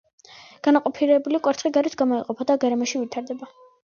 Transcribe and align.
განაყოფიერებული 0.67 1.41
კვერცხი 1.47 1.71
გარეთ 1.77 1.97
გამოიყოფა 2.01 2.47
და 2.53 2.57
გარემოში 2.65 3.05
ვითარდება. 3.05 3.53